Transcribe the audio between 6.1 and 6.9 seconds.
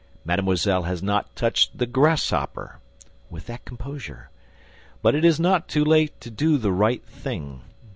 to do the